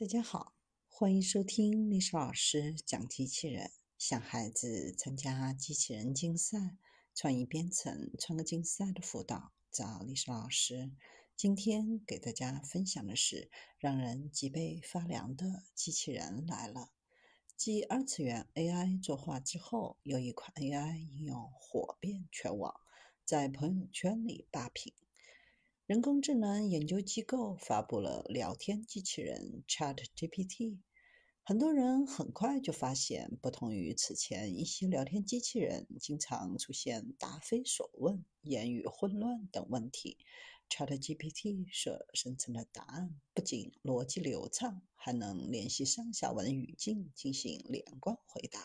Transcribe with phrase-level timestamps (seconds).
[0.00, 0.54] 大家好，
[0.88, 3.70] 欢迎收听历史老师讲机器人。
[3.98, 6.78] 想孩子参加机器人竞赛、
[7.14, 10.90] 创意编程、创客竞赛的辅导，找历史老师。
[11.36, 16.92] 今天给大家分享的是让人脊背发凉的机器人来了。
[17.54, 22.74] 继二次元 AI 作画之后，有一款 AI 应用火遍全网，
[23.26, 24.94] 在朋友圈里霸屏。
[25.90, 30.78] 人工智能研究机构发布了聊天机器人 ChatGPT，
[31.42, 40.16] 很多人很快就发现，不同于此前一些聊天机器人经常出现答非所问、言语混乱等问题
[40.68, 48.60] ，ChatGPT 所生成的答案不仅逻辑流畅，还能联系上下文语境进行连贯回答，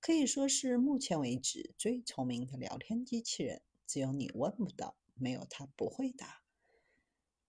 [0.00, 3.60] 可以说是目前为止最聪明的聊天机器人。
[3.86, 4.99] 只有你问不到。
[5.20, 6.42] 没有他不会答。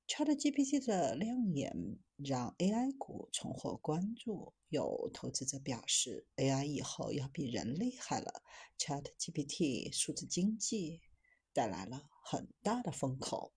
[0.08, 8.44] ChatGPT 的亮眼让 AI 股重获关注，有投资者表示，AI 以后要比人厉害了。
[8.78, 11.02] ChatGPT 数字经济
[11.54, 13.54] 带来了很大的风口。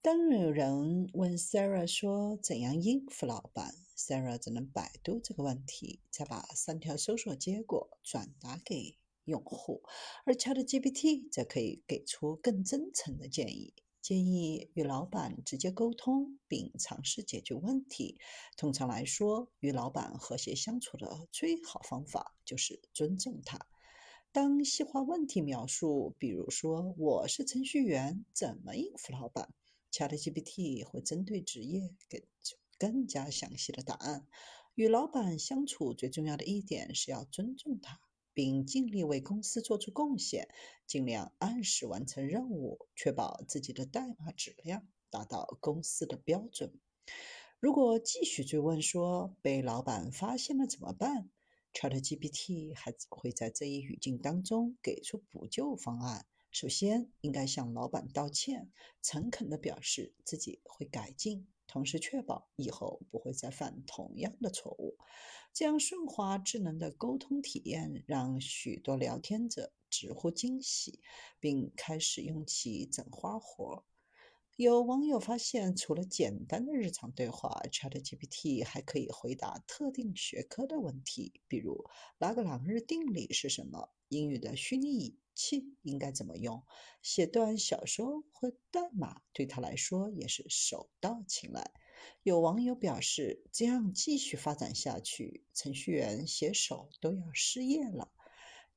[0.00, 8.96] 当有人问 Sarah 说怎样应付老板，Sarah 只能百度这个问题，再把三条搜索结果转达给。
[9.28, 9.82] 用户，
[10.24, 18.18] 而 ChatGPT 则可以给出更真诚的建议，建议与老板直接沟通，并尝试解决问题。
[18.56, 23.58] 通常来说，与老板和谐相处的最好方法就是尊重他。
[24.32, 29.52] 当细化问题描述，比如说我是程序员，怎么应付老板
[29.92, 34.26] ，ChatGPT 会针对职业给出更加详细的答案。
[34.74, 38.00] 与老板相处最重要的一点是要尊重他。
[38.38, 40.48] 并尽力为公司做出贡献，
[40.86, 46.72] 尽量按时完成任务，确保自己的代码质量达到公司的标准。
[47.58, 51.28] 如果继续追问说被老板发现了怎么办
[51.72, 56.24] ，ChatGPT 还会在这一语境当中给出补救方案。
[56.52, 58.70] 首先，应该向老板道歉，
[59.02, 61.48] 诚恳地表示自己会改进。
[61.68, 64.98] 同时确保以后不会再犯同样的错误，
[65.52, 71.00] 这样顺滑智能的沟通体验让许多聊天者直呼惊喜，
[71.38, 73.84] 并开始用其整花活。
[74.56, 81.84] 有网友发现，除了简单的日常对话，ChatGPT 还可以回答特定学科的问题，比如
[82.18, 85.16] 拉格朗日定理是什么，英语的虚拟。
[85.38, 86.64] 器应该怎么用？
[87.00, 91.70] 写段小说或代码对他来说也是手到擒来。
[92.24, 98.10] 有网友表示，这样继续发展下去，程序员写手都要失业了。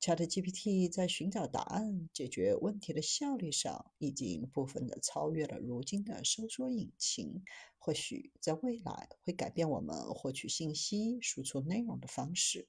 [0.00, 7.44] ChatGPT 在寻找答案、解决问题的效率上，已经部分的超越了如今的搜索引擎。
[7.78, 12.68] 或许在未来会改变我们获取信息、输出内容的方式。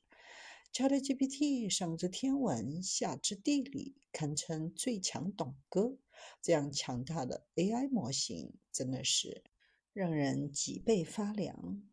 [0.74, 6.00] ChatGPT 上知天文，下知地理，堪称最强懂哥。
[6.42, 9.44] 这样强大的 AI 模型，真的是
[9.94, 11.84] 让人脊背发凉。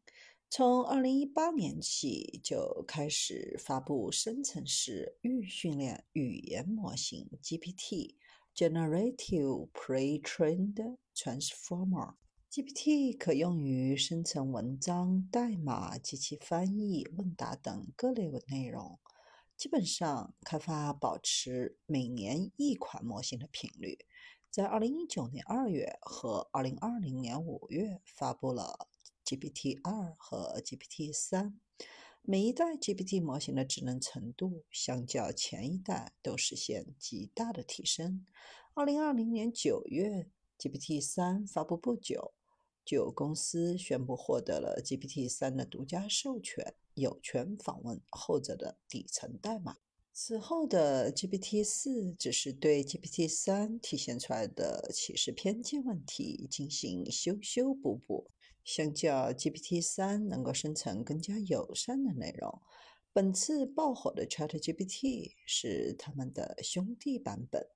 [0.48, 12.14] 从2018年起，就开始发布生成式预训练语言模型 GPT（Generative Pre-trained Transformer）。
[12.52, 18.98] GPT 可用于生成文章、代码、及其翻译、问答等各类内容。
[19.56, 24.04] 基本上，开发保持每年一款模型的频率。
[24.50, 28.88] 在2019年2月和2020年5月发布了
[29.24, 31.52] GPT-2 和 GPT-3。
[32.22, 38.26] 每一代 GPT 模型的智能程度相较前一代都实现极大的提升。
[38.74, 40.28] 2020年9月
[40.58, 42.34] ，GPT-3 发布不久。
[42.84, 49.76] 就有公司宣布获得了 GPT-3 的独家授权，有权访问后者的底层代码。
[50.12, 58.30] 此后的 GPT-4 只是对 GPT-3 体现出来的歧视偏见问题进行修修补补。
[58.62, 62.60] 相较 GPT-3 能够生成更加友善的内容，
[63.12, 67.66] 本次爆火的 ChatGPT 是他们的兄弟版本，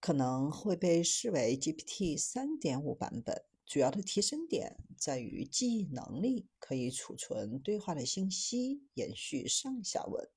[0.00, 3.42] 可能会被视为 GPT 3.5版本。
[3.66, 10.28] 主要的提升点在于记忆能力，可以储存对话的信息，延续上下文。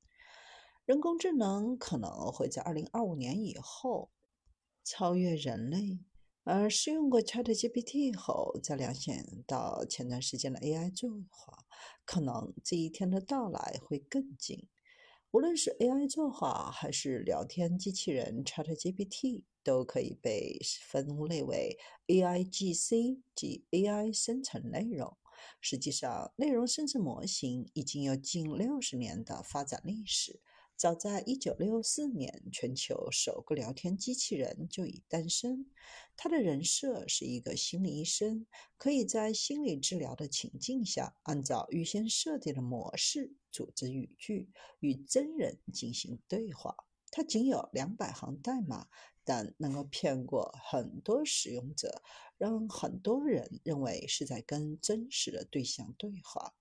[0.86, 4.10] 人工智能可能会在二零二五年以后
[4.84, 6.00] 超越人类，
[6.44, 9.14] 而试用过 ChatGPT 后再联想
[9.46, 11.66] 到前段时间的 AI 作画，
[12.06, 14.70] 可能这一天的到来会更近。
[15.32, 19.44] 无论是 AI 作画还是聊天机器人 ChatGPT。
[19.68, 21.78] 都可以被分类为
[22.08, 25.18] AIGC 即 AI 生成内容。
[25.60, 30.40] 实际上，内容生成模型已经有近六十年的发展历史。
[30.78, 35.66] 早在1964年，全球首个聊天机器人就已诞生。
[36.16, 38.46] 它的人设是一个心理医生，
[38.78, 46.76] 可以在心理治疗的情境下，按照预先设定的模式组织语句，与真人进行对话。
[47.10, 48.88] 它仅有两百行代码，
[49.24, 52.04] 但能够骗过很多使用者，
[52.38, 56.54] 让很多人认为是在跟真实的对象对话。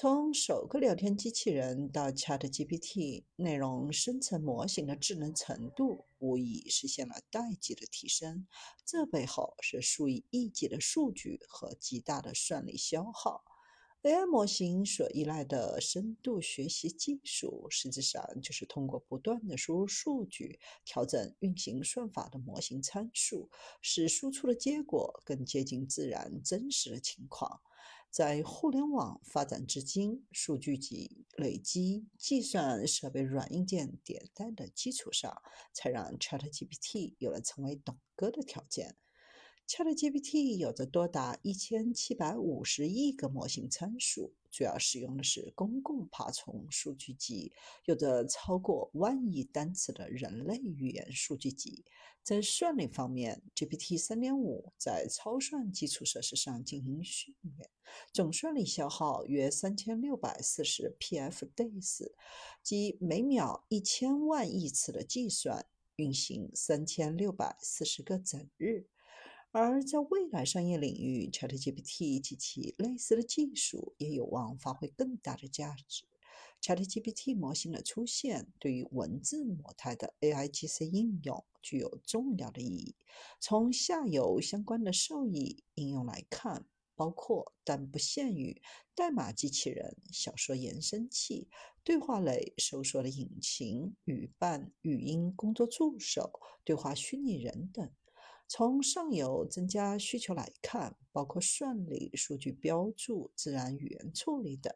[0.00, 8.46] 从首个聊天机器人到 ChatGPT，内容生成模型的智能程度无疑实现了代际的提升。
[8.86, 13.42] 这背后是数以亿计的数据和极大的算力消耗。
[14.02, 23.50] AI 模型所依赖的深度学习技术，实质上就是通过不断的输入数据，调整运行算法的模型参数，
[23.82, 27.60] 使输出的结果更接近自然真实的情况。
[28.10, 35.40] 在互联网发展至今，数据集累积、计算设备软硬件迭代的基础上，
[35.72, 38.96] 才让 ChatGPT 有了成为懂哥的条件。
[39.68, 47.52] ChatGPT 有着多达一千七百五十亿个模型参数，主要使用的是公共爬虫数据集，
[47.84, 51.84] 有着超过万亿单词的人类语言数据集。
[52.22, 57.68] 在算力方面，GPT 3.5在超算基础设施上进行训练，
[58.10, 62.12] 总算力消耗约三千六百四十 pf-days，
[62.62, 65.66] 即每秒一千万亿次的计算，
[65.96, 68.86] 运行三千六百四十个整日。
[69.50, 76.04] 而在未来商业领域，ChatGPT 及其类似的技术也有望发挥更大的价值。
[76.60, 82.94] ChatGPT 模型的出现，对于文字模态的 AIGC 应用具有重要的意义。
[83.40, 88.60] 从下游相关的受益应用来看，包括但不限于
[88.94, 91.48] 代码机器人、小说延伸器、
[91.82, 97.90] 对话类搜索的引擎、语伴、语音工作助手、对话虚拟人等。
[98.50, 104.74] 从上游增加需求来看，包括算力、数据标注、自然语言处理等。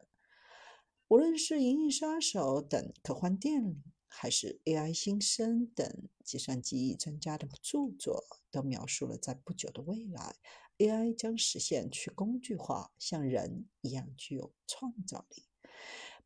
[1.07, 10.35] 无论是《银翼杀手》等科幻电影，还是 AI 新生等计算机专家的著作，都描述了在不久的未来
[10.77, 15.45] ，AI 将实现去工具化，像人一样具有创造力。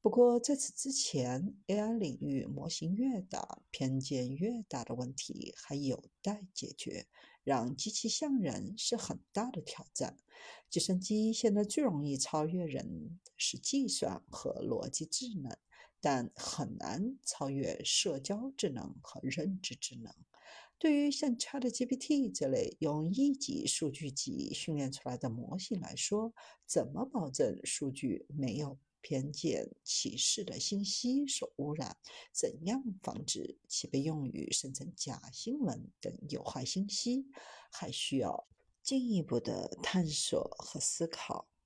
[0.02, 7.08] 不过，在此之前，AI 领域模型越大，偏见越大的问题还有待解决。
[7.48, 10.18] 让机器像人是很大的挑战。
[10.70, 15.56] 计算机现在最容易超越人是计算和逻辑智能，
[16.02, 20.14] 但很难超越社交智能和认知智能。
[20.78, 26.34] 对于像 ChatGPT 这类用亿级数据集训练出来的模型来说，
[26.66, 28.78] 怎么保证数据没有？
[29.08, 31.96] 偏见、歧视的信息所污染，
[32.34, 37.26] 怎样防止其被用于生成假新闻等有害信息，
[37.72, 38.50] 还需要
[38.84, 41.48] 进一步的探索和思考。